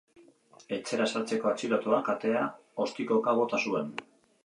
[0.77, 2.49] Etxera sartzeko atxilotuak atea
[2.87, 3.97] ostikoka bota zuen.